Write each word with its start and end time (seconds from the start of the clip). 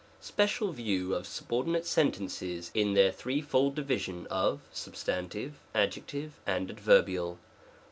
Special 0.19 0.71
View 0.71 1.13
of 1.13 1.27
Subordinate 1.27 1.85
Sentences 1.85 2.71
IN 2.73 2.95
their 2.95 3.11
threefold 3.11 3.75
Division 3.75 4.25
of 4.31 4.61
Substan 4.73 5.29
TivE, 5.29 5.51
Adjective, 5.75 6.33
and 6.47 6.71
Adverbial. 6.71 7.37